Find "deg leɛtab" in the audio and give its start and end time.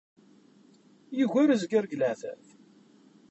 1.87-2.43